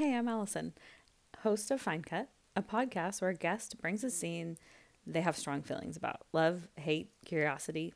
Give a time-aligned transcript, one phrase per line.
[0.00, 0.72] Hey, I'm Alyson,
[1.40, 4.56] host of Fine Cut, a podcast where a guest brings a scene
[5.06, 7.92] they have strong feelings about love, hate, curiosity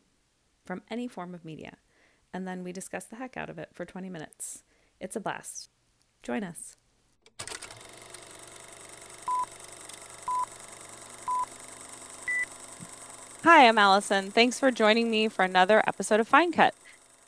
[0.66, 1.78] from any form of media.
[2.34, 4.64] And then we discuss the heck out of it for 20 minutes.
[5.00, 5.70] It's a blast.
[6.22, 6.76] Join us.
[13.44, 14.30] Hi, I'm Alyson.
[14.30, 16.74] Thanks for joining me for another episode of Fine Cut.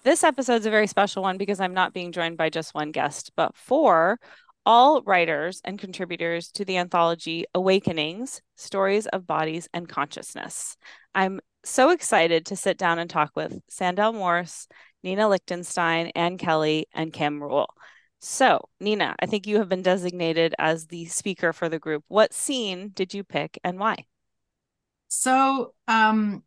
[0.03, 3.33] This episode's a very special one because I'm not being joined by just one guest,
[3.37, 4.21] but four
[4.67, 10.77] all writers and contributors to the anthology Awakenings Stories of Bodies and Consciousness.
[11.15, 14.67] I'm so excited to sit down and talk with Sandell Morse,
[15.03, 17.69] Nina Lichtenstein, Ann Kelly, and Kim Ruehl.
[18.21, 22.05] So, Nina, I think you have been designated as the speaker for the group.
[22.09, 24.05] What scene did you pick and why?
[25.09, 26.43] So, um,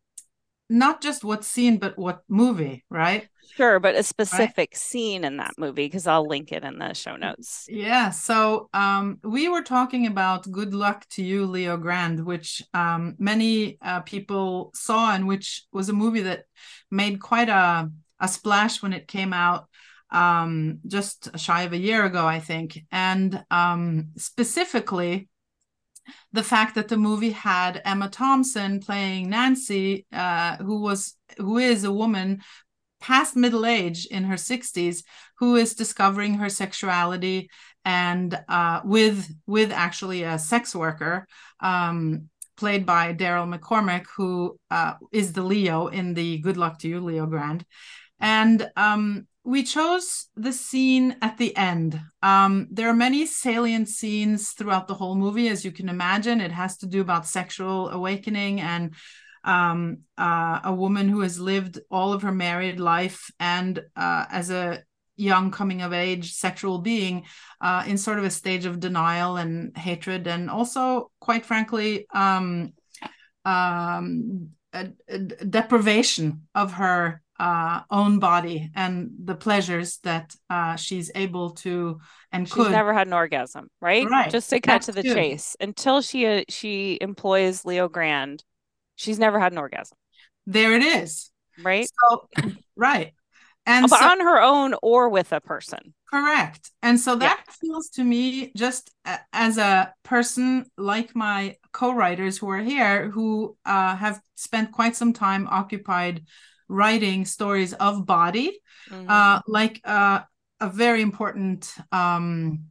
[0.70, 3.28] not just what scene, but what movie, right?
[3.56, 4.76] Sure, but a specific right?
[4.76, 7.66] scene in that movie because I'll link it in the show notes.
[7.68, 8.10] Yeah.
[8.10, 13.78] So um, we were talking about "Good Luck to You, Leo Grande," which um, many
[13.82, 16.44] uh, people saw, and which was a movie that
[16.90, 17.90] made quite a
[18.20, 19.66] a splash when it came out
[20.10, 25.28] um, just shy of a year ago, I think, and um, specifically
[26.32, 31.84] the fact that the movie had Emma Thompson playing Nancy, uh, who was who is
[31.84, 32.40] a woman
[33.00, 35.02] past middle age in her 60s
[35.38, 37.48] who is discovering her sexuality
[37.84, 41.26] and uh, with with actually a sex worker
[41.60, 42.28] um,
[42.60, 47.00] played by Daryl McCormack, who uh, is the Leo in the Good Luck to You,
[47.00, 47.64] Leo Grande.
[48.20, 52.00] And um, we chose the scene at the end.
[52.22, 56.40] Um, there are many salient scenes throughout the whole movie, as you can imagine.
[56.40, 58.94] It has to do about sexual awakening and
[59.44, 64.50] um, uh, a woman who has lived all of her married life and uh, as
[64.50, 64.82] a
[65.16, 67.24] young coming of age sexual being
[67.60, 72.72] uh, in sort of a stage of denial and hatred, and also, quite frankly, um,
[73.44, 74.50] um,
[75.48, 81.98] deprivation of her uh, own body and the pleasures that uh, she's able to
[82.30, 82.70] and she's could.
[82.70, 84.06] never had an orgasm, right?
[84.06, 84.30] Right.
[84.30, 85.14] Just to cut That's to the good.
[85.14, 88.44] chase, until she uh, she employs Leo Grand,
[88.96, 89.96] she's never had an orgasm.
[90.46, 91.30] There it is.
[91.62, 91.88] Right.
[92.10, 92.28] So,
[92.76, 93.14] right.
[93.64, 95.94] And so, on her own or with a person.
[96.10, 96.72] Correct.
[96.82, 97.54] And so that yeah.
[97.60, 98.90] feels to me just
[99.32, 105.12] as a person like my co-writers who are here who uh, have spent quite some
[105.12, 106.22] time occupied
[106.70, 108.58] writing stories of body,
[108.88, 109.10] mm-hmm.
[109.10, 110.20] uh, like uh,
[110.60, 112.70] a very important um,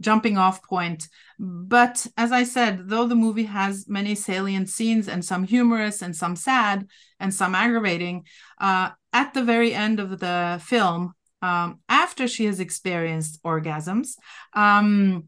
[0.00, 1.08] jumping off point.
[1.38, 6.14] But as I said, though the movie has many salient scenes and some humorous and
[6.14, 6.86] some sad
[7.18, 8.24] and some aggravating,
[8.58, 11.12] uh, at the very end of the film,
[11.42, 14.14] um, after she has experienced orgasms,
[14.54, 15.24] um,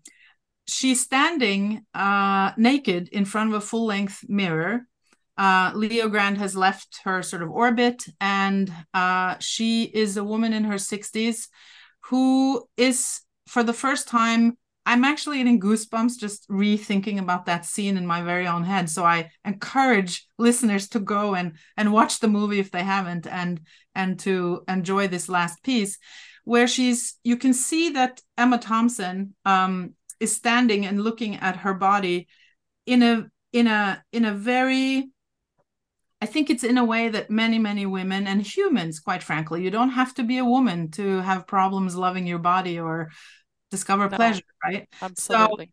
[0.66, 4.86] she's standing uh, naked in front of a full length mirror
[5.42, 10.52] uh, Leo Grande has left her sort of orbit, and uh, she is a woman
[10.52, 11.48] in her 60s
[12.04, 17.96] who is, for the first time, I'm actually getting goosebumps just rethinking about that scene
[17.96, 18.88] in my very own head.
[18.88, 23.60] So I encourage listeners to go and and watch the movie if they haven't, and
[23.96, 25.98] and to enjoy this last piece,
[26.44, 31.74] where she's you can see that Emma Thompson um, is standing and looking at her
[31.74, 32.28] body
[32.86, 35.11] in a in a in a very
[36.22, 39.72] I think it's in a way that many, many women and humans, quite frankly, you
[39.72, 43.10] don't have to be a woman to have problems loving your body or
[43.72, 44.88] discover no, pleasure, right?
[45.02, 45.66] Absolutely.
[45.66, 45.72] So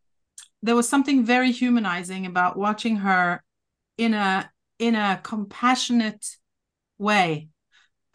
[0.64, 3.44] there was something very humanizing about watching her
[4.00, 4.50] in a
[4.80, 6.26] in a compassionate
[6.98, 7.50] way,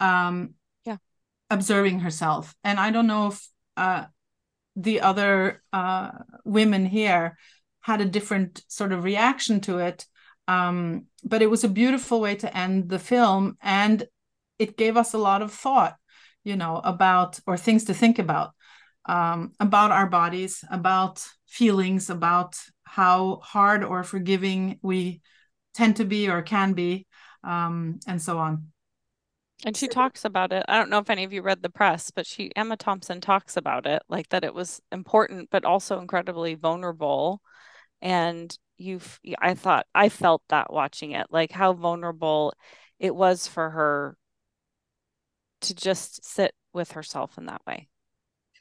[0.01, 0.97] um, yeah,
[1.49, 2.53] observing herself.
[2.65, 3.47] And I don't know if
[3.77, 4.05] uh,
[4.75, 6.11] the other uh,
[6.43, 7.37] women here
[7.79, 10.05] had a different sort of reaction to it
[10.47, 14.07] um, but it was a beautiful way to end the film, and
[14.59, 15.95] it gave us a lot of thought,
[16.43, 18.51] you know, about or things to think about
[19.05, 25.21] um, about our bodies, about feelings, about how hard or forgiving we
[25.73, 27.05] tend to be or can be,
[27.43, 28.71] um, and so on.
[29.63, 30.65] And she talks about it.
[30.67, 33.57] I don't know if any of you read the press, but she Emma Thompson talks
[33.57, 37.41] about it, like that it was important, but also incredibly vulnerable.
[38.01, 42.53] And you've i thought i felt that watching it like how vulnerable
[42.99, 44.17] it was for her
[45.61, 47.87] to just sit with herself in that way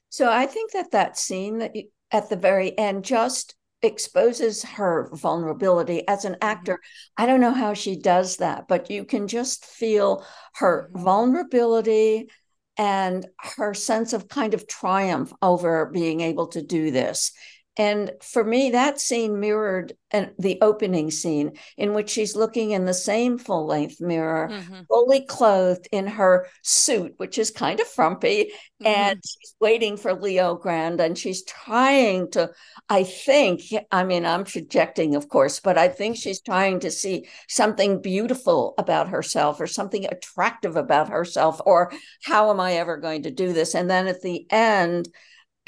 [0.08, 5.10] so i think that that scene that you, at the very end just exposes her
[5.12, 6.48] vulnerability as an mm-hmm.
[6.48, 6.80] actor
[7.16, 10.24] i don't know how she does that but you can just feel
[10.54, 11.04] her mm-hmm.
[11.04, 12.28] vulnerability
[12.76, 17.32] and her sense of kind of triumph over being able to do this.
[17.76, 19.94] And for me, that scene mirrored
[20.38, 24.82] the opening scene in which she's looking in the same full length mirror, mm-hmm.
[24.88, 28.52] fully clothed in her suit, which is kind of frumpy.
[28.80, 28.86] Mm-hmm.
[28.86, 32.50] And she's waiting for Leo Grand and she's trying to,
[32.88, 37.26] I think, I mean, I'm projecting, of course, but I think she's trying to see
[37.48, 41.90] something beautiful about herself or something attractive about herself, or
[42.22, 43.74] how am I ever going to do this?
[43.74, 45.08] And then at the end,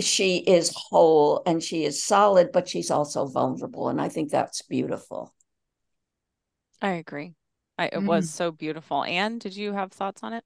[0.01, 3.89] she is whole and she is solid, but she's also vulnerable.
[3.89, 5.35] And I think that's beautiful.
[6.83, 7.35] I agree.
[7.79, 8.07] I, it mm-hmm.
[8.07, 9.05] was so beautiful.
[9.05, 10.45] Ann, did you have thoughts on it?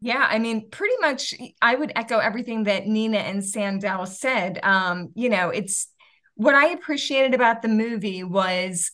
[0.00, 4.58] Yeah, I mean, pretty much I would echo everything that Nina and Sandell said.
[4.62, 5.88] Um, you know, it's
[6.36, 8.90] what I appreciated about the movie was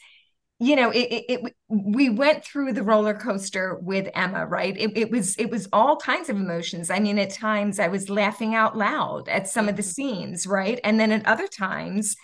[0.59, 4.77] you know it, it, it, we went through the roller coaster with emma right?
[4.79, 6.91] It, it was it was all kinds of emotions.
[6.91, 9.91] I mean at times i was laughing out loud at some of the mm-hmm.
[9.91, 10.81] scenes right?
[10.83, 12.17] And then at other times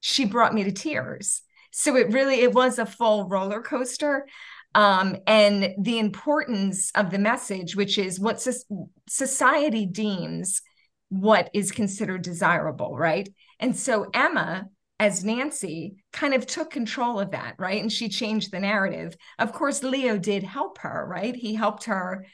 [0.00, 1.42] she brought me to tears.
[1.70, 4.26] So it really it was a full roller coaster.
[4.74, 10.60] Um, and the importance of the message which is what so- society deems
[11.08, 13.28] what is considered desirable right?
[13.60, 14.66] And so emma
[14.98, 17.80] as Nancy kind of took control of that, right?
[17.80, 19.16] And she changed the narrative.
[19.38, 21.34] Of course, Leo did help her, right?
[21.34, 22.26] He helped her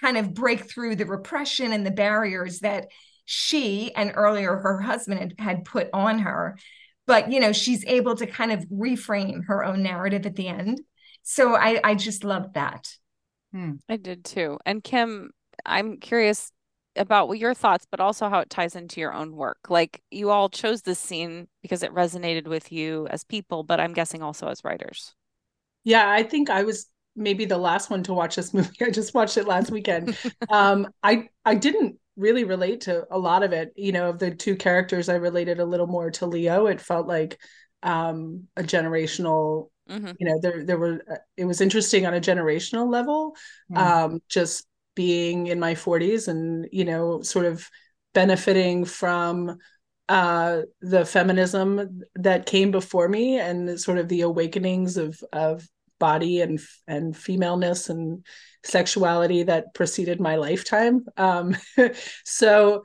[0.00, 2.88] kind of break through the repression and the barriers that
[3.24, 6.56] she and earlier her husband had, had put on her.
[7.06, 10.80] But, you know, she's able to kind of reframe her own narrative at the end.
[11.22, 12.88] So I, I just loved that.
[13.52, 13.72] Hmm.
[13.88, 14.58] I did too.
[14.64, 15.30] And Kim,
[15.66, 16.50] I'm curious
[16.96, 19.58] about what your thoughts, but also how it ties into your own work.
[19.68, 23.92] Like you all chose this scene because it resonated with you as people, but I'm
[23.92, 25.14] guessing also as writers.
[25.84, 26.86] Yeah, I think I was
[27.16, 28.84] maybe the last one to watch this movie.
[28.84, 30.16] I just watched it last weekend.
[30.48, 33.72] um, I I didn't really relate to a lot of it.
[33.76, 36.66] You know, of the two characters, I related a little more to Leo.
[36.66, 37.38] It felt like
[37.82, 39.68] um, a generational.
[39.88, 40.12] Mm-hmm.
[40.18, 41.02] You know, there there were.
[41.10, 43.36] Uh, it was interesting on a generational level.
[43.70, 43.76] Mm-hmm.
[43.76, 47.68] Um, just being in my 40s and you know sort of
[48.12, 49.58] benefiting from
[50.08, 55.66] uh the feminism that came before me and sort of the awakenings of of
[55.98, 58.24] body and and femaleness and
[58.62, 61.04] sexuality that preceded my lifetime.
[61.16, 61.56] Um
[62.24, 62.82] so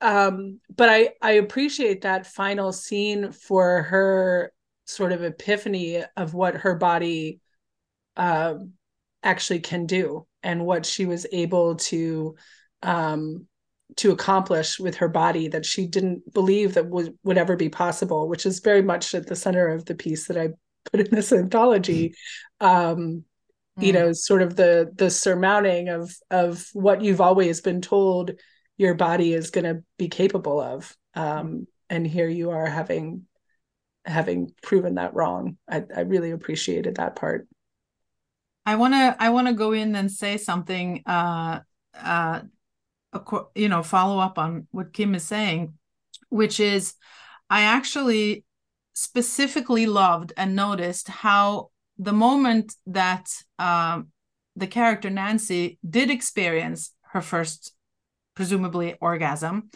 [0.00, 4.52] um but i i appreciate that final scene for her
[4.86, 7.40] sort of epiphany of what her body
[8.16, 8.54] uh,
[9.22, 12.36] actually can do and what she was able to
[12.82, 13.46] um,
[13.96, 18.28] to accomplish with her body that she didn't believe that would, would ever be possible,
[18.28, 20.50] which is very much at the center of the piece that I
[20.90, 22.14] put in this anthology.
[22.60, 23.24] Um,
[23.78, 23.86] mm.
[23.86, 28.32] You know, sort of the the surmounting of of what you've always been told
[28.76, 33.22] your body is going to be capable of, um, and here you are having
[34.04, 35.56] having proven that wrong.
[35.68, 37.46] I, I really appreciated that part.
[38.66, 41.60] I want to I want to go in and say something uh
[41.94, 42.40] uh
[43.54, 45.74] you know follow up on what Kim is saying
[46.28, 46.94] which is
[47.48, 48.44] I actually
[48.94, 53.28] specifically loved and noticed how the moment that
[53.58, 54.08] um,
[54.56, 57.72] the character Nancy did experience her first
[58.34, 59.70] presumably orgasm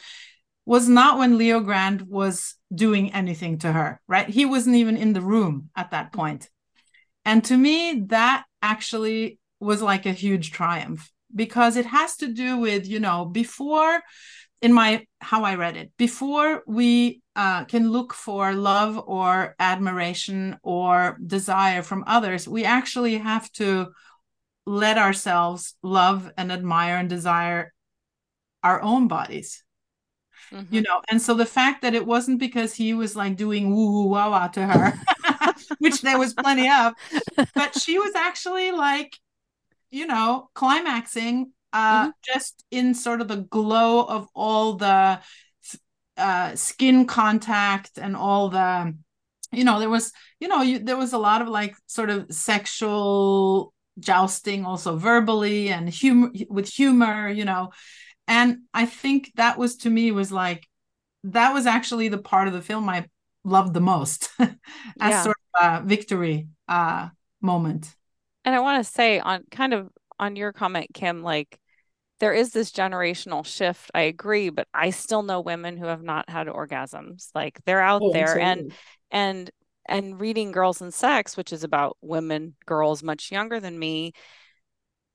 [0.67, 4.29] was not when Leo Grand was doing anything to her, right?
[4.29, 6.49] He wasn't even in the room at that point.
[7.25, 12.59] And to me, that actually was like a huge triumph because it has to do
[12.59, 14.01] with, you know, before
[14.61, 20.59] in my how I read it, before we uh, can look for love or admiration
[20.63, 23.89] or desire from others, we actually have to
[24.67, 27.73] let ourselves love and admire and desire
[28.63, 29.63] our own bodies.
[30.53, 30.75] Mm-hmm.
[30.75, 33.93] You know, and so the fact that it wasn't because he was like doing woo
[33.93, 34.95] woo wah wah to her
[35.79, 36.95] which there was plenty of.
[37.55, 39.17] But she was actually like,
[39.91, 42.11] you know, climaxing uh, mm-hmm.
[42.25, 45.21] just in sort of the glow of all the
[46.17, 48.95] uh, skin contact and all the,
[49.53, 52.33] you know, there was, you know, you, there was a lot of like sort of
[52.33, 57.71] sexual jousting also verbally and humor with humor, you know.
[58.27, 60.69] And I think that was to me was like
[61.25, 63.07] that was actually the part of the film I
[63.45, 64.51] loved the most as
[65.01, 65.23] yeah.
[65.23, 67.09] sort a victory uh,
[67.41, 67.95] moment.
[68.45, 69.89] And I want to say on kind of
[70.19, 71.59] on your comment, Kim, like
[72.21, 73.91] there is this generational shift.
[73.95, 77.29] I agree, but I still know women who have not had orgasms.
[77.35, 78.43] Like they're out oh, there absolutely.
[78.43, 78.73] and
[79.11, 79.51] and
[79.89, 84.13] and reading Girls and Sex, which is about women, girls much younger than me,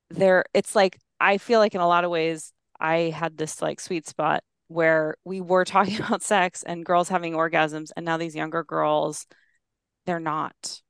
[0.09, 3.79] there it's like I feel like in a lot of ways, I had this like
[3.79, 8.35] sweet spot where we were talking about sex and girls having orgasms, and now these
[8.35, 9.25] younger girls,
[10.05, 10.81] they're not.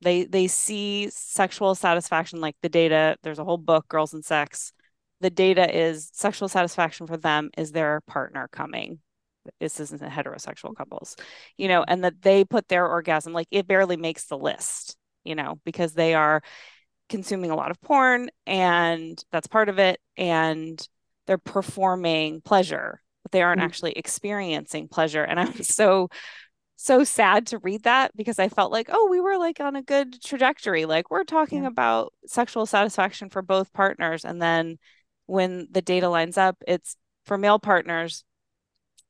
[0.00, 3.16] They they see sexual satisfaction like the data.
[3.22, 4.72] There's a whole book, Girls and Sex.
[5.20, 9.00] The data is sexual satisfaction for them is their partner coming.
[9.60, 11.16] This isn't heterosexual couples,
[11.56, 15.34] you know, and that they put their orgasm like it barely makes the list, you
[15.34, 16.42] know, because they are
[17.08, 20.86] consuming a lot of porn and that's part of it and
[21.26, 23.66] they're performing pleasure but they aren't mm-hmm.
[23.66, 26.08] actually experiencing pleasure and i was so
[26.80, 29.82] so sad to read that because i felt like oh we were like on a
[29.82, 31.68] good trajectory like we're talking yeah.
[31.68, 34.78] about sexual satisfaction for both partners and then
[35.26, 38.24] when the data lines up it's for male partners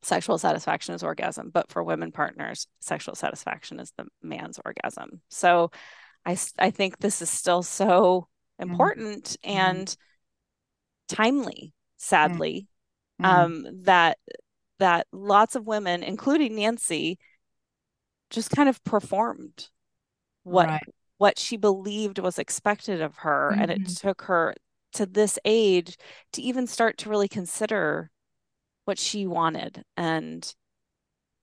[0.00, 5.70] sexual satisfaction is orgasm but for women partners sexual satisfaction is the man's orgasm so
[6.24, 8.28] I, I think this is still so
[8.60, 8.70] mm-hmm.
[8.70, 9.58] important mm-hmm.
[9.58, 9.96] and
[11.08, 12.68] timely, sadly,
[13.20, 13.24] mm-hmm.
[13.24, 14.18] um, that
[14.78, 17.18] that lots of women, including Nancy,
[18.30, 19.68] just kind of performed
[20.42, 20.82] what right.
[21.18, 23.62] what she believed was expected of her, mm-hmm.
[23.62, 24.08] and it mm-hmm.
[24.08, 24.54] took her
[24.94, 25.96] to this age
[26.32, 28.10] to even start to really consider
[28.84, 30.54] what she wanted and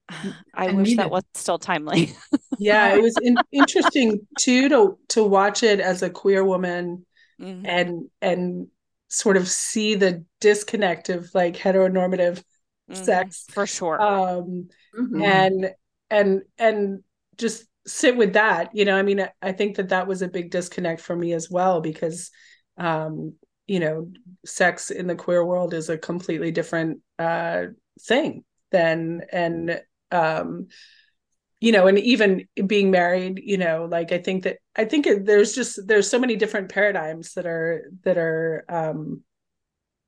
[0.53, 2.13] I and wish that was still timely.
[2.59, 7.05] yeah, it was in- interesting too to to watch it as a queer woman
[7.41, 7.65] mm-hmm.
[7.65, 8.67] and and
[9.09, 12.43] sort of see the disconnect of like heteronormative
[12.89, 13.03] mm-hmm.
[13.03, 14.01] sex for sure.
[14.01, 15.21] Um mm-hmm.
[15.21, 15.71] and
[16.15, 17.03] and and
[17.37, 20.49] just sit with that, you know, I mean I think that that was a big
[20.49, 22.31] disconnect for me as well because
[22.77, 23.33] um
[23.67, 24.11] you know,
[24.45, 27.65] sex in the queer world is a completely different uh
[28.01, 29.81] thing than and
[30.11, 30.67] um
[31.61, 35.55] you know and even being married you know like i think that i think there's
[35.55, 39.23] just there's so many different paradigms that are that are um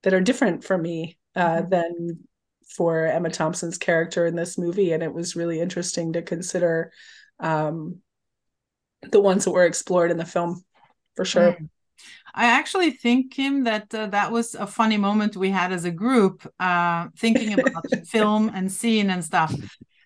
[0.03, 1.69] that are different for me uh mm-hmm.
[1.69, 2.19] than
[2.67, 6.91] for emma thompson's character in this movie and it was really interesting to consider
[7.39, 7.97] um
[9.11, 10.63] the ones that were explored in the film
[11.15, 11.69] for sure mm.
[12.35, 15.89] I actually think, Kim, that uh, that was a funny moment we had as a
[15.89, 19.51] group, uh, thinking about film and scene and stuff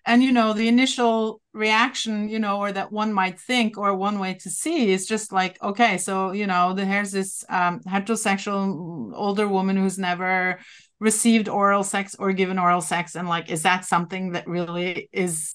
[0.04, 4.18] and you know the initial reaction you know or that one might think or one
[4.18, 9.12] way to see is just like okay so you know the, here's this um, heterosexual
[9.14, 10.58] older woman who's never
[11.02, 15.54] received oral sex or given oral sex and like is that something that really is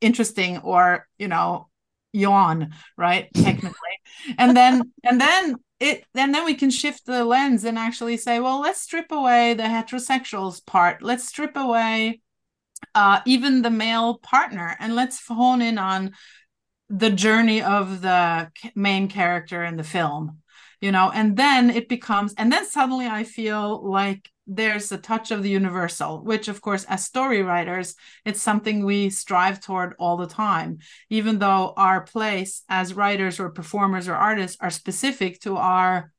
[0.00, 1.68] interesting or you know
[2.12, 3.96] yawn right technically
[4.38, 8.38] and then and then it and then we can shift the lens and actually say
[8.38, 12.20] well let's strip away the heterosexuals part let's strip away
[12.94, 14.76] uh, even the male partner.
[14.78, 16.12] And let's hone in on
[16.88, 20.42] the journey of the main character in the film,
[20.80, 25.30] you know, and then it becomes, and then suddenly I feel like there's a touch
[25.30, 30.16] of the universal, which, of course, as story writers, it's something we strive toward all
[30.16, 30.78] the time,
[31.10, 36.12] even though our place as writers or performers or artists are specific to our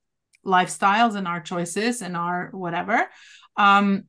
[0.46, 3.08] lifestyles and our choices and our whatever.
[3.56, 4.04] Um,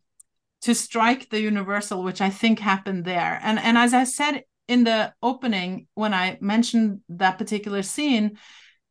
[0.63, 3.39] to strike the universal, which I think happened there.
[3.43, 8.39] And and as I said in the opening, when I mentioned that particular scene,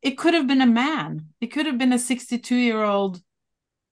[0.02, 1.26] it could have been a man.
[1.40, 3.20] It could have been a 62 year old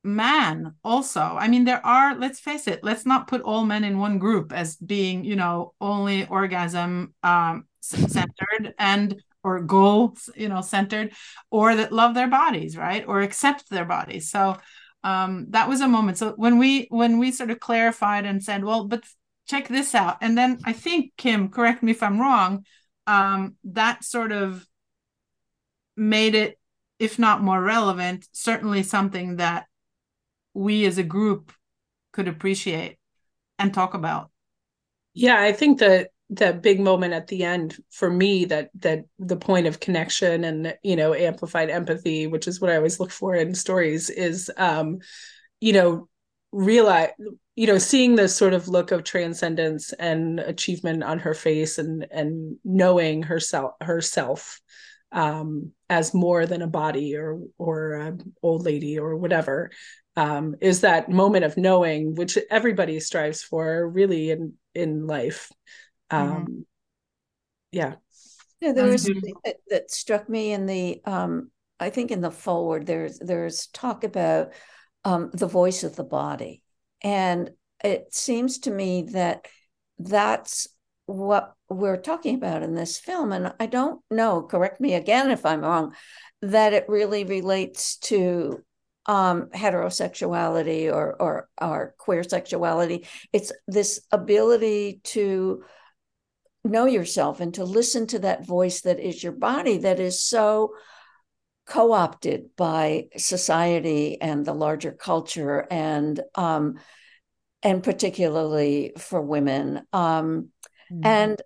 [0.04, 3.98] man also i mean there are let's face it let's not put all men in
[3.98, 10.60] one group as being you know only orgasm um centered and or goal you know
[10.60, 11.12] centered
[11.50, 14.56] or that love their bodies right or accept their bodies so
[15.06, 16.18] um, that was a moment.
[16.18, 19.04] So when we when we sort of clarified and said, well, but
[19.48, 22.64] check this out, and then I think Kim, correct me if I'm wrong,
[23.06, 24.66] um, that sort of
[25.96, 26.58] made it,
[26.98, 29.66] if not more relevant, certainly something that
[30.54, 31.52] we as a group
[32.12, 32.98] could appreciate
[33.58, 34.30] and talk about.
[35.14, 39.36] Yeah, I think that that big moment at the end for me that that the
[39.36, 43.36] point of connection and you know amplified empathy which is what i always look for
[43.36, 44.98] in stories is um
[45.60, 46.08] you know
[46.50, 47.10] realize
[47.54, 52.06] you know seeing this sort of look of transcendence and achievement on her face and
[52.10, 54.60] and knowing herself herself
[55.12, 59.70] um as more than a body or or an old lady or whatever
[60.16, 65.50] um is that moment of knowing which everybody strives for really in in life
[66.10, 66.32] Mm-hmm.
[66.32, 66.60] um mm-hmm.
[67.72, 67.94] yeah
[68.60, 71.50] yeah there was something that, that struck me in the um
[71.80, 74.52] i think in the forward there's there's talk about
[75.04, 76.62] um the voice of the body
[77.02, 77.50] and
[77.82, 79.46] it seems to me that
[79.98, 80.68] that's
[81.06, 85.46] what we're talking about in this film and i don't know correct me again if
[85.46, 85.94] i'm wrong
[86.42, 88.62] that it really relates to
[89.06, 93.06] um, heterosexuality or, or or queer sexuality.
[93.32, 95.62] It's this ability to
[96.64, 100.74] know yourself and to listen to that voice that is your body that is so
[101.66, 106.74] co-opted by society and the larger culture and um,
[107.62, 110.48] and particularly for women um,
[110.90, 111.04] mm-hmm.
[111.04, 111.42] and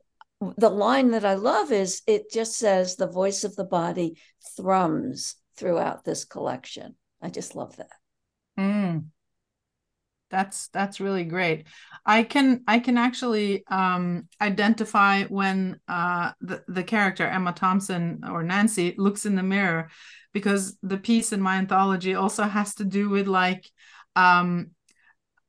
[0.56, 4.16] the line that i love is it just says the voice of the body
[4.56, 6.96] thrums throughout this collection.
[7.22, 7.90] I just love that.
[8.58, 9.04] Mm.
[10.30, 11.66] That's that's really great.
[12.06, 18.42] I can i can actually um identify when uh the, the character emma thompson or
[18.42, 19.90] nancy looks in the mirror
[20.32, 23.68] because the piece in my anthology also has to do with like
[24.14, 24.70] um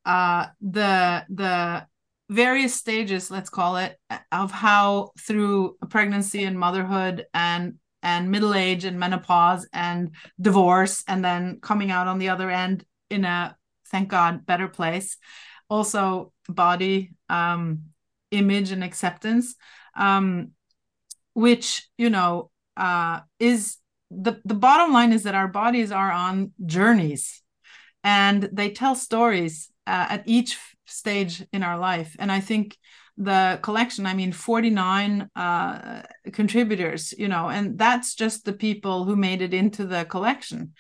[0.03, 1.85] uh the the
[2.31, 3.99] various stages let's call it
[4.31, 11.23] of how through pregnancy and motherhood and and middle age and menopause and divorce and
[11.23, 13.55] then coming out on the other end in a
[13.91, 15.17] thank God, better place.
[15.69, 17.83] Also, body um,
[18.31, 19.55] image and acceptance,
[19.95, 20.51] um,
[21.33, 23.77] which you know uh, is
[24.09, 27.41] the the bottom line is that our bodies are on journeys,
[28.03, 30.57] and they tell stories uh, at each
[30.91, 32.15] stage in our life.
[32.19, 32.77] And I think
[33.17, 39.17] the collection i mean 49 uh, contributors you know and that's just the people who
[39.17, 40.71] made it into the collection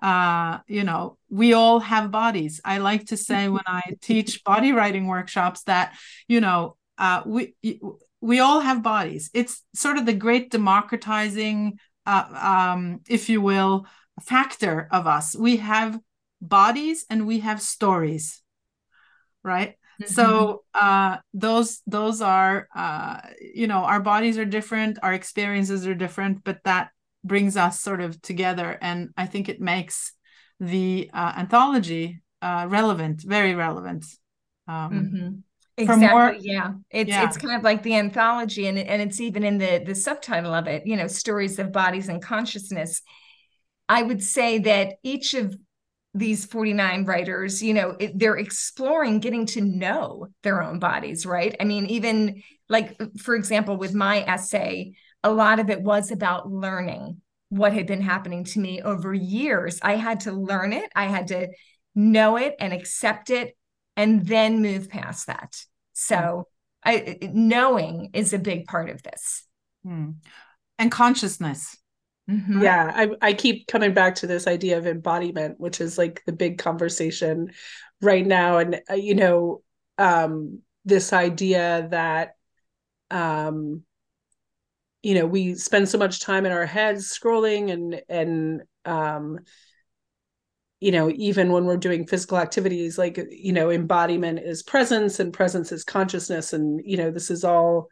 [0.00, 2.60] uh, you know, we all have bodies.
[2.64, 5.96] I like to say when I teach body writing workshops that,
[6.28, 7.54] you know, uh, we
[8.20, 9.30] we all have bodies.
[9.34, 12.24] It's sort of the great democratizing, uh,
[12.74, 13.86] um, if you will,
[14.22, 15.36] factor of us.
[15.36, 15.98] We have
[16.40, 18.42] bodies and we have stories,
[19.48, 19.70] right?
[20.00, 20.12] Mm-hmm.
[20.12, 25.94] So uh, those those are uh, you know our bodies are different, our experiences are
[25.94, 26.90] different, but that
[27.24, 30.12] brings us sort of together and i think it makes
[30.60, 34.04] the uh, anthology uh, relevant very relevant
[34.66, 35.28] um, mm-hmm.
[35.78, 36.08] Exactly.
[36.08, 36.72] More, yeah.
[36.90, 37.24] It's yeah.
[37.24, 40.66] it's kind of like the anthology and and it's even in the the subtitle of
[40.66, 43.00] it, you know, stories of bodies and consciousness.
[43.88, 45.56] I would say that each of
[46.14, 51.54] these 49 writers, you know, it, they're exploring getting to know their own bodies, right?
[51.60, 54.92] I mean, even like for example with my essay,
[55.22, 59.78] a lot of it was about learning what had been happening to me over years.
[59.82, 61.48] I had to learn it, I had to
[61.94, 63.56] know it and accept it,
[63.96, 65.56] and then move past that.
[65.92, 66.46] So,
[66.84, 69.44] I, knowing is a big part of this.
[69.84, 70.10] Hmm.
[70.78, 71.76] And consciousness.
[72.28, 72.62] Mm-hmm.
[72.62, 76.32] Yeah, I, I keep coming back to this idea of embodiment, which is like the
[76.32, 77.52] big conversation
[78.02, 78.58] right now.
[78.58, 79.62] And, uh, you know,
[79.96, 82.34] um, this idea that
[83.10, 83.82] um,
[85.02, 89.38] you know we spend so much time in our heads scrolling and and um
[90.80, 95.32] you know even when we're doing physical activities like you know embodiment is presence and
[95.32, 97.88] presence is consciousness and you know this is all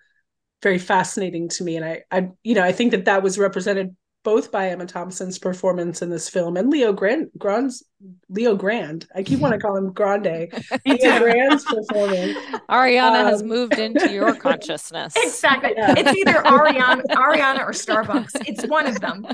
[0.63, 3.95] very fascinating to me and i i you know i think that that was represented
[4.27, 7.85] both by Emma Thompson's performance in this film and Leo Grand Grand's
[8.29, 9.07] Leo Grand.
[9.15, 10.53] I keep want to call him Grande.
[10.85, 12.37] Leo Grand's performance.
[12.69, 15.15] Ariana um, has moved into your consciousness.
[15.17, 15.75] Exactly.
[15.77, 15.95] Yeah.
[15.97, 18.49] It's either Ariana, Ariana or Starbucks.
[18.49, 19.29] It's one of them.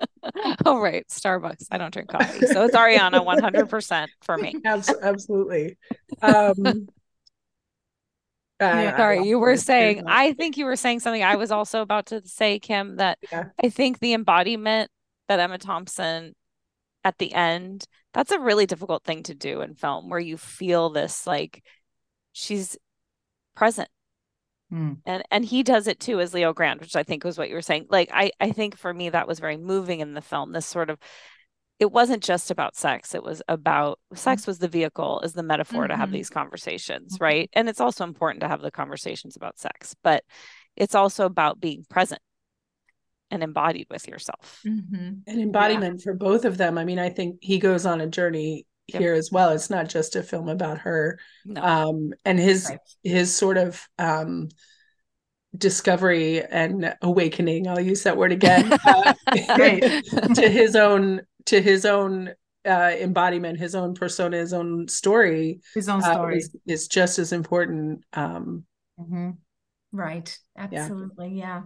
[0.66, 1.68] oh right, Starbucks.
[1.70, 4.54] I don't drink coffee, so it's Ariana, one hundred percent for me.
[4.66, 5.78] Absolutely.
[6.20, 6.88] Um,
[8.60, 12.06] uh, Sorry, you were saying, I think you were saying something I was also about
[12.06, 13.44] to say, Kim, that yeah.
[13.62, 14.90] I think the embodiment
[15.28, 16.34] that Emma Thompson
[17.04, 20.90] at the end, that's a really difficult thing to do in film where you feel
[20.90, 21.62] this like
[22.32, 22.76] she's
[23.54, 23.88] present.
[24.70, 24.94] Hmm.
[25.04, 27.54] And and he does it too as Leo Grand, which I think was what you
[27.54, 27.86] were saying.
[27.88, 30.52] Like I I think for me that was very moving in the film.
[30.52, 30.98] This sort of
[31.78, 34.50] it wasn't just about sex it was about sex mm-hmm.
[34.50, 35.90] was the vehicle is the metaphor mm-hmm.
[35.90, 36.16] to have mm-hmm.
[36.16, 37.24] these conversations mm-hmm.
[37.24, 40.24] right and it's also important to have the conversations about sex but
[40.76, 42.20] it's also about being present
[43.30, 45.12] and embodied with yourself mm-hmm.
[45.26, 46.04] an embodiment yeah.
[46.04, 49.02] for both of them i mean i think he goes on a journey yep.
[49.02, 51.62] here as well it's not just a film about her no.
[51.62, 52.78] um and his right.
[53.02, 54.48] his sort of um
[55.56, 59.14] discovery and awakening i'll use that word again uh,
[60.34, 62.34] to his own to his own
[62.66, 67.18] uh, embodiment, his own persona, his own story, his own story uh, is, is, just
[67.18, 68.04] as important.
[68.12, 68.64] Um,
[68.98, 69.30] mm-hmm.
[69.92, 70.36] Right.
[70.58, 71.28] Absolutely.
[71.28, 71.34] Yeah.
[71.34, 71.62] yeah.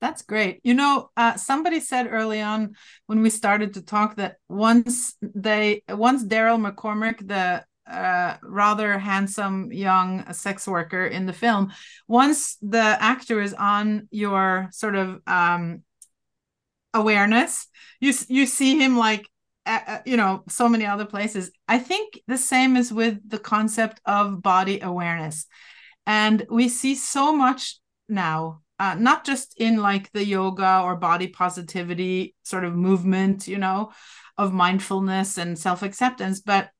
[0.00, 0.60] That's great.
[0.64, 2.74] You know, uh, somebody said early on
[3.06, 9.72] when we started to talk that once they, once Daryl McCormack, the uh, rather handsome
[9.72, 11.72] young sex worker in the film,
[12.08, 15.82] once the actor is on your sort of um,
[16.94, 17.66] awareness,
[18.00, 19.28] you you see him like
[20.04, 21.50] you know so many other places.
[21.68, 25.46] I think the same is with the concept of body awareness.
[26.06, 31.28] And we see so much now uh, not just in like the yoga or body
[31.28, 33.92] positivity sort of movement you know
[34.38, 36.70] of mindfulness and self-acceptance but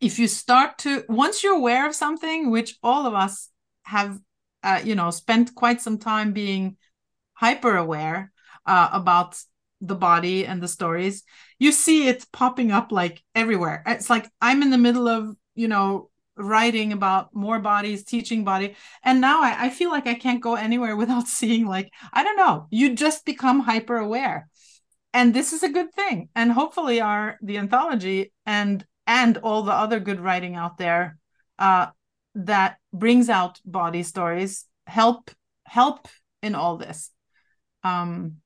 [0.00, 3.50] if you start to once you're aware of something which all of us
[3.82, 4.18] have
[4.62, 6.76] uh, you know spent quite some time being
[7.34, 8.31] hyper aware
[8.66, 9.38] uh, about
[9.80, 11.24] the body and the stories
[11.58, 13.82] you see it popping up like everywhere.
[13.86, 18.74] It's like i'm in the middle of you know writing about more bodies teaching body
[19.04, 22.38] and now I, I feel like i can't go anywhere without seeing like i don't
[22.38, 24.48] know you just become hyper aware
[25.14, 26.28] and this is a good thing.
[26.34, 31.18] And hopefully our the anthology and and all the other good writing out there
[31.58, 31.88] uh
[32.34, 35.30] that brings out body stories help
[35.64, 36.08] help
[36.42, 37.10] in all this.
[37.84, 38.36] Um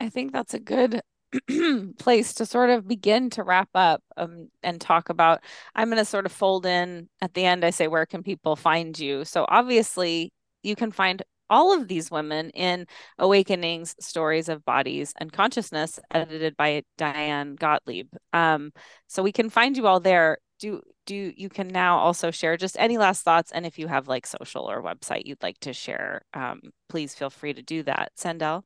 [0.00, 1.00] I think that's a good
[1.98, 5.40] place to sort of begin to wrap up um, and talk about.
[5.74, 7.64] I'm going to sort of fold in at the end.
[7.64, 9.24] I say, where can people find you?
[9.24, 12.86] So obviously, you can find all of these women in
[13.18, 18.08] Awakenings Stories of Bodies and Consciousness, edited by Diane Gottlieb.
[18.32, 18.72] Um,
[19.06, 20.38] so we can find you all there.
[20.58, 24.08] Do do you can now also share just any last thoughts and if you have
[24.08, 28.12] like social or website you'd like to share, um, please feel free to do that.
[28.18, 28.64] Sandell.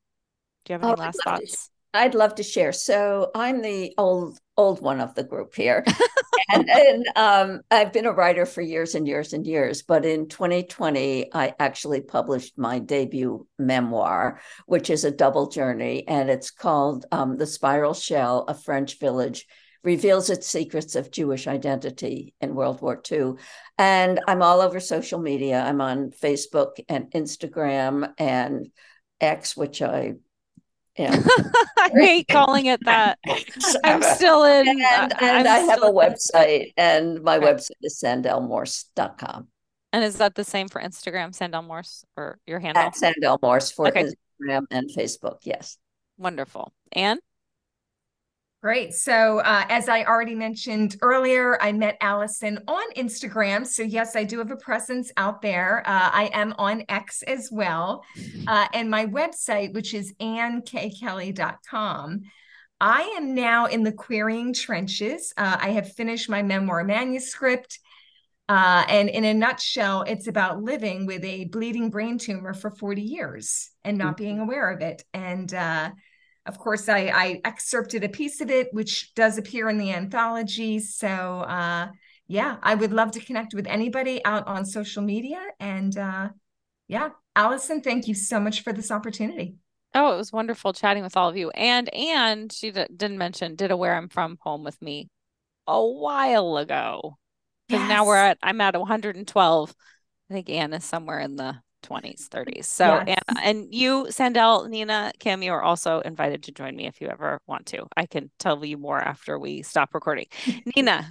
[0.64, 1.66] Do you have any oh, last I'd thoughts?
[1.66, 2.72] To, I'd love to share.
[2.72, 5.84] So I'm the old old one of the group here,
[6.52, 9.82] and, and um, I've been a writer for years and years and years.
[9.82, 16.30] But in 2020, I actually published my debut memoir, which is a double journey, and
[16.30, 19.46] it's called um, "The Spiral Shell: A French Village."
[19.84, 23.32] reveals its secrets of Jewish identity in World War II.
[23.78, 25.60] And I'm all over social media.
[25.60, 28.68] I'm on Facebook and Instagram and
[29.20, 30.14] X, which I
[30.98, 31.22] yeah.
[31.78, 33.18] I hate calling it that.
[33.84, 34.68] I'm still in.
[34.68, 37.46] And, and I have a website, and my okay.
[37.46, 39.48] website is sandellmorse.com.
[39.92, 42.82] And is that the same for Instagram, Sandell Morse, or your handle?
[42.82, 44.04] At Sandell Morse for okay.
[44.04, 45.38] Instagram and Facebook.
[45.42, 45.76] Yes.
[46.16, 46.72] Wonderful.
[46.92, 47.20] And
[48.62, 48.94] Great.
[48.94, 53.66] So, uh, as I already mentioned earlier, I met Alyson on Instagram.
[53.66, 55.82] So, yes, I do have a presence out there.
[55.84, 58.04] Uh, I am on X as well.
[58.46, 62.20] Uh, and my website, which is annkkelly.com.
[62.80, 65.34] I am now in the querying trenches.
[65.36, 67.80] Uh, I have finished my memoir manuscript.
[68.48, 73.02] Uh, and in a nutshell, it's about living with a bleeding brain tumor for 40
[73.02, 74.44] years and not being mm-hmm.
[74.44, 75.02] aware of it.
[75.12, 75.90] And, uh,
[76.46, 80.80] of course, I, I excerpted a piece of it, which does appear in the anthology.
[80.80, 81.88] So, uh,
[82.26, 85.40] yeah, I would love to connect with anybody out on social media.
[85.60, 86.30] And uh,
[86.88, 89.56] yeah, Alyson, thank you so much for this opportunity.
[89.94, 91.50] Oh, it was wonderful chatting with all of you.
[91.50, 95.10] And and she d- didn't mention did a where I'm from home with me
[95.66, 97.18] a while ago.
[97.68, 97.88] Because yes.
[97.88, 99.74] now we're at I'm at 112.
[100.30, 103.18] I think Ann is somewhere in the 20s 30s so yes.
[103.28, 107.08] and, and you sandell nina kim you are also invited to join me if you
[107.08, 107.86] ever want to.
[107.96, 110.26] I can tell you more after we stop recording.
[110.76, 111.08] Nina.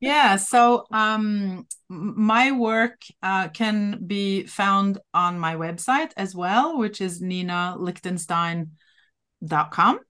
[0.00, 7.00] Yeah so um my work uh, can be found on my website as well which
[7.00, 10.00] is ninalichtenstein.com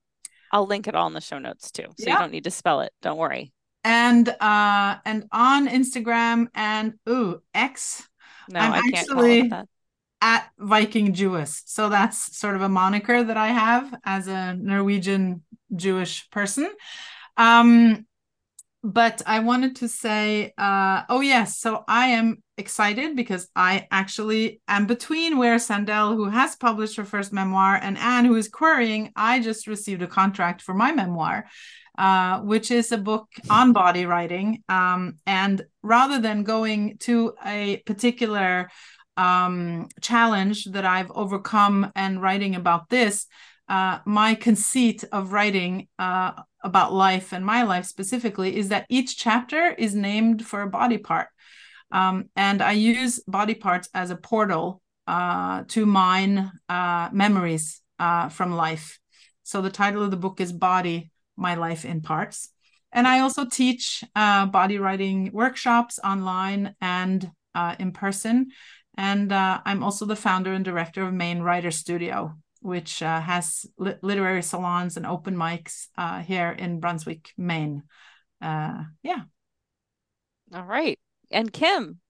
[0.53, 2.15] i'll link it all in the show notes too so yeah.
[2.15, 2.91] you don't need to spell it.
[3.03, 3.53] Don't worry.
[3.85, 8.09] And uh and on instagram and ooh x
[8.49, 9.69] no, I'm I can not actually that.
[10.21, 11.63] at Viking Jewess.
[11.67, 15.43] So that's sort of a moniker that I have as a Norwegian
[15.75, 16.71] Jewish person.
[17.37, 18.07] Um,
[18.83, 24.61] but I wanted to say, uh, oh yes, so I am excited because I actually
[24.69, 29.11] am between where Sandell, who has published her first memoir, and Ann, who is querying.
[29.17, 31.47] I just received a contract for my memoir,
[31.99, 34.63] uh, which is a book on body writing.
[34.69, 38.71] Um, and rather than going to a particular
[39.17, 43.27] um, challenge that I've overcome and writing about this,
[43.69, 49.17] uh, my conceit of writing uh, about life and my life specifically is that each
[49.17, 51.29] chapter is named for a body part.
[51.93, 58.29] Um, and I use body parts as a portal uh, to mine uh, memories uh,
[58.31, 58.99] from life.
[59.43, 62.49] So the title of the book is Body my life in parts.
[62.93, 68.53] And I also teach uh, body writing workshops online and uh, in person.
[68.97, 73.97] And uh, I'm also the founder and director of Maine Writer Studio, which has li-
[74.03, 75.89] literary salons and open mics
[76.25, 77.83] here in Brunswick, Maine.
[78.41, 79.23] Yeah.
[80.55, 80.99] All right.
[81.33, 82.01] And Kim,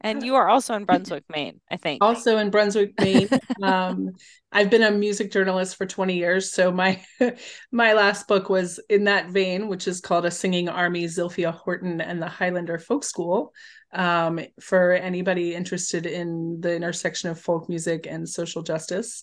[0.00, 2.02] And you are also in Brunswick, Maine, I think.
[2.02, 3.28] Also in Brunswick, Maine.
[3.62, 4.10] um,
[4.52, 6.52] I've been a music journalist for 20 years.
[6.52, 7.02] So my
[7.72, 12.00] my last book was in that vein, which is called A Singing Army, Zilphia Horton
[12.00, 13.52] and the Highlander Folk School.
[13.90, 19.22] Um, for anybody interested in the intersection of folk music and social justice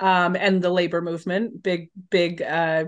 [0.00, 2.86] um, and the labor movement, big, big, uh,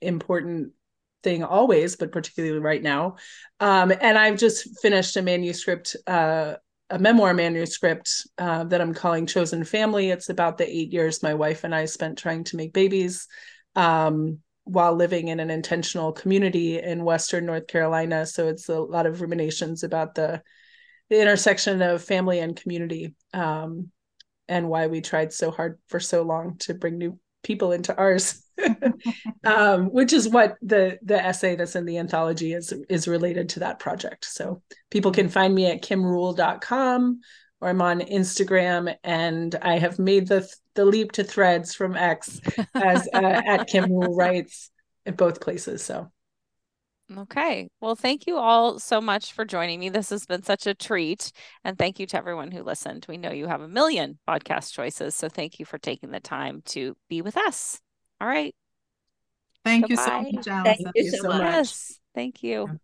[0.00, 0.72] important
[1.22, 3.16] thing always, but particularly right now.
[3.58, 6.54] Um, and I've just finished a manuscript uh,
[6.90, 10.10] a memoir manuscript uh, that I'm calling Chosen Family.
[10.10, 13.28] It's about the eight years my wife and I spent trying to make babies
[13.76, 18.26] um, while living in an intentional community in Western North Carolina.
[18.26, 20.42] So it's a lot of ruminations about the,
[21.08, 23.90] the intersection of family and community um,
[24.48, 28.44] and why we tried so hard for so long to bring new people into ours.
[29.44, 33.60] um, which is what the the essay that's in the anthology is is related to
[33.60, 34.24] that project.
[34.24, 37.20] So people can find me at kimruehl.com
[37.60, 42.40] or I'm on Instagram and I have made the the leap to threads from X
[42.74, 44.70] as uh, at Kim Ruehl Writes
[45.06, 45.82] at both places.
[45.82, 46.10] So
[47.16, 47.68] Okay.
[47.80, 49.88] Well, thank you all so much for joining me.
[49.88, 51.32] This has been such a treat.
[51.64, 53.04] And thank you to everyone who listened.
[53.08, 55.16] We know you have a million podcast choices.
[55.16, 57.80] So thank you for taking the time to be with us.
[58.20, 58.54] All right.
[59.64, 60.24] Thank Goodbye.
[60.24, 60.82] you so much, Alice.
[60.82, 61.40] Thank you so much.
[61.40, 62.00] Yes.
[62.14, 62.80] Thank you.